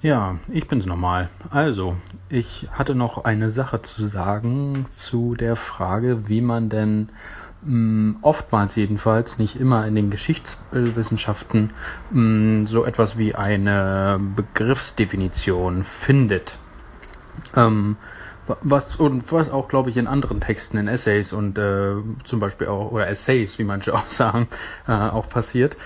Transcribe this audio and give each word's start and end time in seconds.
Ja, 0.00 0.36
ich 0.52 0.68
bin's 0.68 0.86
nochmal. 0.86 1.28
Also, 1.50 1.96
ich 2.28 2.68
hatte 2.70 2.94
noch 2.94 3.24
eine 3.24 3.50
Sache 3.50 3.82
zu 3.82 4.04
sagen 4.04 4.86
zu 4.90 5.34
der 5.34 5.56
Frage, 5.56 6.28
wie 6.28 6.40
man 6.40 6.68
denn 6.68 7.08
mh, 7.62 8.18
oftmals 8.22 8.76
jedenfalls, 8.76 9.38
nicht 9.38 9.56
immer 9.56 9.88
in 9.88 9.96
den 9.96 10.10
Geschichtswissenschaften, 10.10 11.72
mh, 12.12 12.66
so 12.68 12.84
etwas 12.84 13.18
wie 13.18 13.34
eine 13.34 14.20
Begriffsdefinition 14.36 15.82
findet. 15.82 16.58
Ähm, 17.56 17.96
was 18.62 18.96
und 18.96 19.30
was 19.32 19.50
auch, 19.50 19.68
glaube 19.68 19.90
ich, 19.90 19.96
in 19.96 20.06
anderen 20.06 20.40
Texten, 20.40 20.78
in 20.78 20.88
Essays 20.88 21.32
und 21.32 21.58
äh, 21.58 21.94
zum 22.24 22.40
Beispiel 22.40 22.68
auch, 22.68 22.90
oder 22.92 23.08
Essays, 23.08 23.58
wie 23.58 23.64
manche 23.64 23.94
auch 23.94 24.06
sagen, 24.06 24.48
äh, 24.86 24.92
auch 24.92 25.28
passiert. 25.28 25.76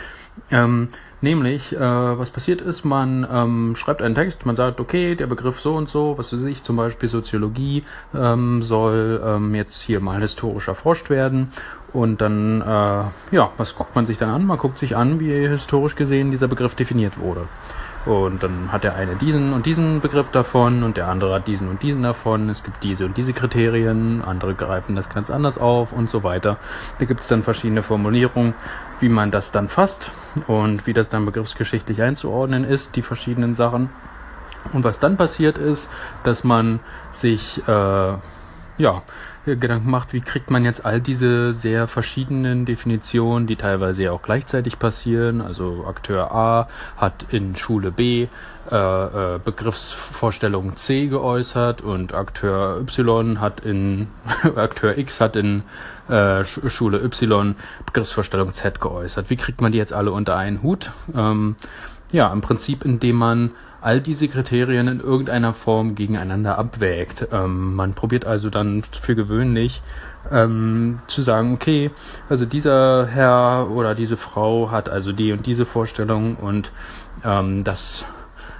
Ähm, 0.51 0.89
nämlich, 1.21 1.75
äh, 1.75 1.79
was 1.79 2.31
passiert 2.31 2.61
ist, 2.61 2.85
man 2.85 3.27
ähm, 3.31 3.77
schreibt 3.77 4.01
einen 4.01 4.15
Text, 4.15 4.47
man 4.47 4.57
sagt, 4.57 4.81
okay, 4.81 5.15
der 5.15 5.27
Begriff 5.27 5.61
so 5.61 5.75
und 5.75 5.89
so, 5.89 6.17
was 6.17 6.33
weiß 6.33 6.43
ich, 6.45 6.63
zum 6.63 6.77
Beispiel 6.77 7.09
Soziologie 7.09 7.85
ähm, 8.15 8.63
soll 8.63 9.23
ähm, 9.25 9.55
jetzt 9.55 9.83
hier 9.83 10.01
mal 10.01 10.21
historisch 10.21 10.69
erforscht 10.69 11.11
werden. 11.11 11.51
Und 11.93 12.23
dann, 12.23 12.63
äh, 12.63 13.35
ja, 13.35 13.51
was 13.59 13.75
guckt 13.75 13.95
man 13.95 14.07
sich 14.07 14.17
dann 14.17 14.31
an? 14.31 14.47
Man 14.47 14.57
guckt 14.57 14.79
sich 14.79 14.97
an, 14.97 15.21
wie 15.21 15.31
historisch 15.31 15.95
gesehen 15.95 16.31
dieser 16.31 16.49
Begriff 16.49 16.75
definiert 16.75 17.19
wurde. 17.19 17.47
Und 18.05 18.43
dann 18.43 18.73
hat 18.73 18.83
der 18.83 18.97
eine 18.97 19.15
diesen 19.15 19.53
und 19.53 19.65
diesen 19.65 20.01
Begriff 20.01 20.29
davon 20.31 20.83
und 20.83 20.97
der 20.97 21.07
andere 21.09 21.35
hat 21.35 21.47
diesen 21.47 21.69
und 21.69 21.83
diesen 21.83 22.03
davon. 22.03 22.49
Es 22.49 22.65
gibt 22.65 22.83
diese 22.83 23.07
und 23.07 23.17
diese 23.17 23.33
Kriterien, 23.33 24.23
andere 24.23 24.55
greifen 24.55 24.97
das 24.97 25.09
ganz 25.09 25.31
anders 25.31 25.57
auf 25.57 25.93
und 25.93 26.11
so 26.11 26.25
weiter. 26.25 26.57
Da 26.99 27.05
gibt 27.05 27.21
es 27.21 27.29
dann 27.29 27.45
verschiedene 27.45 27.83
Formulierungen, 27.83 28.55
wie 28.99 29.09
man 29.09 29.31
das 29.31 29.53
dann 29.53 29.69
fasst 29.69 30.11
und 30.49 30.87
wie 30.87 30.93
das 30.93 31.11
dann 31.11 31.25
begriffsgeschichtlich 31.27 32.03
einzuordnen 32.03 32.65
ist, 32.65 32.97
die 32.97 33.03
verschiedenen 33.03 33.55
Sachen. 33.55 33.91
Und 34.73 34.85
was 34.85 34.99
dann 34.99 35.17
passiert 35.17 35.59
ist, 35.59 35.89
dass 36.25 36.45
man 36.45 36.81
sich 37.13 37.63
äh, 37.69 38.17
ja, 38.83 39.05
Gedanken 39.45 39.91
macht, 39.91 40.13
wie 40.13 40.21
kriegt 40.21 40.51
man 40.51 40.65
jetzt 40.65 40.85
all 40.85 41.01
diese 41.01 41.53
sehr 41.53 41.87
verschiedenen 41.87 42.65
Definitionen, 42.65 43.47
die 43.47 43.55
teilweise 43.55 44.03
ja 44.03 44.11
auch 44.11 44.23
gleichzeitig 44.23 44.81
passieren. 44.81 45.41
Also 45.41 45.85
Akteur 45.87 46.33
A 46.33 46.69
hat 46.97 47.27
in 47.31 47.55
Schule 47.55 47.93
B 47.93 48.27
äh, 48.71 48.77
äh, 48.77 49.39
Begriffsvorstellung 49.45 50.77
C 50.77 51.07
geäußert 51.07 51.81
und 51.81 52.13
Akteur 52.13 52.81
Y 52.81 53.41
hat 53.41 53.61
in 53.61 54.09
Akteur 54.57 54.99
X 54.99 55.21
hat 55.21 55.37
in 55.37 55.63
äh, 56.09 56.45
Schule 56.45 57.01
Y 57.05 57.55
Begriffsvorstellung 57.87 58.53
Z 58.53 58.81
geäußert. 58.81 59.31
Wie 59.31 59.37
kriegt 59.37 59.61
man 59.61 59.71
die 59.71 59.79
jetzt 59.79 59.93
alle 59.93 60.11
unter 60.11 60.37
einen 60.37 60.61
Hut? 60.61 60.91
Ähm, 61.15 61.55
ja, 62.11 62.33
im 62.33 62.41
Prinzip, 62.41 62.85
indem 62.85 63.15
man 63.17 63.51
all 63.83 64.01
diese 64.01 64.29
Kriterien 64.29 64.89
in 64.89 65.01
irgendeiner 65.01 65.53
Form 65.53 65.95
gegeneinander 65.95 66.57
abwägt. 66.57 67.29
Ähm, 67.33 67.75
man 67.75 67.95
probiert 67.95 68.25
also 68.25 68.49
dann 68.49 68.83
für 68.83 69.15
gewöhnlich 69.15 69.83
ähm, 70.31 71.01
zu 71.09 71.23
sagen, 71.23 71.53
okay, 71.55 71.91
also 72.29 72.47
dieser 72.47 73.07
Herr 73.07 73.69
oder 73.71 73.95
diese 73.95 74.17
Frau 74.17 74.71
hat 74.71 74.89
also 74.89 75.13
die 75.13 75.33
und 75.33 75.47
diese 75.47 75.67
Vorstellung 75.67 76.37
und 76.37 76.71
ähm, 77.25 77.65
das 77.65 78.05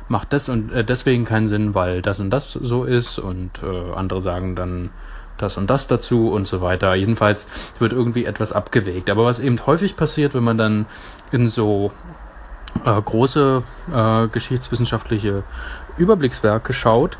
macht 0.09 0.33
das 0.33 0.49
und 0.49 0.73
äh, 0.73 0.85
deswegen 0.85 1.25
keinen 1.25 1.49
Sinn, 1.49 1.75
weil 1.75 2.03
das 2.03 2.19
und 2.19 2.31
das 2.31 2.53
so 2.53 2.85
ist 2.85 3.19
und 3.19 3.63
äh, 3.63 3.95
andere 3.95 4.23
sagen 4.23 4.57
dann 4.57 4.91
das 5.39 5.57
und 5.57 5.71
das 5.71 5.87
dazu 5.87 6.31
und 6.31 6.47
so 6.47 6.61
weiter. 6.61 6.95
Jedenfalls 6.95 7.47
wird 7.79 7.93
irgendwie 7.93 8.25
etwas 8.25 8.53
abgewägt. 8.53 9.11
Aber 9.11 9.25
was 9.25 9.41
eben 9.41 9.65
häufig 9.67 9.97
passiert, 9.97 10.35
wenn 10.35 10.45
man 10.45 10.59
dann 10.59 10.87
in 11.33 11.49
so 11.49 11.93
äh, 12.85 13.01
große 13.01 13.63
äh, 13.93 14.29
geschichtswissenschaftliche 14.29 15.45
Überblickswerke 15.97 16.73
schaut, 16.73 17.19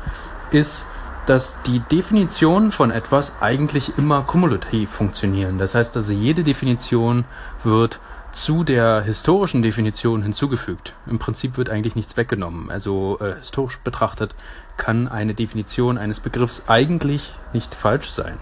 ist, 0.51 0.85
dass 1.25 1.61
die 1.63 1.79
Definitionen 1.79 2.71
von 2.71 2.91
etwas 2.91 3.41
eigentlich 3.41 3.97
immer 3.97 4.23
kumulativ 4.23 4.89
funktionieren. 4.89 5.57
Das 5.57 5.73
heißt 5.73 5.95
also, 5.95 6.11
jede 6.11 6.43
Definition 6.43 7.25
wird 7.63 7.99
zu 8.33 8.63
der 8.63 9.01
historischen 9.01 9.61
Definition 9.61 10.23
hinzugefügt. 10.23 10.95
Im 11.05 11.19
Prinzip 11.19 11.55
wird 11.55 11.69
eigentlich 11.69 11.95
nichts 11.95 12.17
weggenommen. 12.17 12.69
Also 12.71 13.19
äh, 13.19 13.35
historisch 13.39 13.77
betrachtet 13.79 14.35
kann 14.75 15.07
eine 15.07 15.35
Definition 15.35 15.97
eines 15.97 16.19
Begriffs 16.19 16.63
eigentlich 16.67 17.33
nicht 17.53 17.75
falsch 17.75 18.09
sein. 18.09 18.37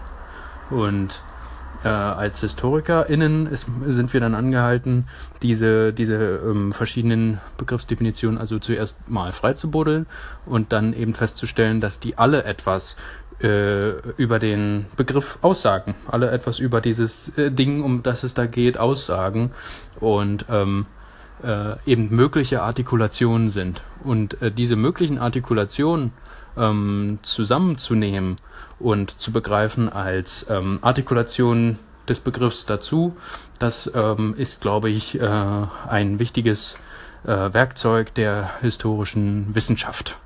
Und 0.69 1.21
äh, 1.83 1.87
als 1.87 2.41
HistorikerInnen 2.41 3.47
ist, 3.47 3.67
sind 3.87 4.13
wir 4.13 4.19
dann 4.19 4.35
angehalten, 4.35 5.07
diese, 5.41 5.93
diese 5.93 6.15
ähm, 6.15 6.71
verschiedenen 6.71 7.39
Begriffsdefinitionen 7.57 8.39
also 8.39 8.59
zuerst 8.59 8.95
mal 9.09 9.31
freizubuddeln 9.31 10.05
und 10.45 10.71
dann 10.71 10.93
eben 10.93 11.13
festzustellen, 11.13 11.81
dass 11.81 11.99
die 11.99 12.17
alle 12.17 12.43
etwas 12.43 12.95
äh, 13.41 13.91
über 14.17 14.39
den 14.39 14.85
Begriff 14.95 15.39
aussagen. 15.41 15.95
Alle 16.07 16.31
etwas 16.31 16.59
über 16.59 16.81
dieses 16.81 17.35
äh, 17.37 17.51
Ding, 17.51 17.81
um 17.83 18.03
das 18.03 18.23
es 18.23 18.33
da 18.33 18.45
geht, 18.45 18.77
aussagen 18.77 19.51
und 19.99 20.45
ähm, 20.49 20.85
äh, 21.43 21.75
eben 21.85 22.15
mögliche 22.15 22.61
Artikulationen 22.61 23.49
sind. 23.49 23.81
Und 24.03 24.41
äh, 24.41 24.51
diese 24.51 24.75
möglichen 24.75 25.17
Artikulationen 25.17 26.13
ähm, 26.57 27.19
zusammenzunehmen 27.23 28.37
und 28.81 29.19
zu 29.19 29.31
begreifen 29.31 29.89
als 29.89 30.47
ähm, 30.49 30.79
Artikulation 30.81 31.79
des 32.07 32.19
Begriffs 32.19 32.65
dazu. 32.65 33.15
Das 33.59 33.91
ähm, 33.93 34.35
ist, 34.37 34.61
glaube 34.61 34.89
ich, 34.89 35.19
äh, 35.19 35.25
ein 35.87 36.19
wichtiges 36.19 36.75
äh, 37.23 37.53
Werkzeug 37.53 38.13
der 38.15 38.51
historischen 38.61 39.53
Wissenschaft. 39.55 40.17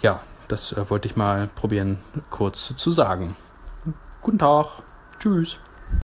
Ja, 0.00 0.20
das 0.48 0.72
äh, 0.72 0.88
wollte 0.88 1.08
ich 1.08 1.16
mal 1.16 1.48
probieren 1.54 1.98
kurz 2.30 2.74
zu 2.76 2.92
sagen. 2.92 3.36
Guten 4.22 4.38
Tag. 4.38 4.66
Tschüss. 5.18 5.58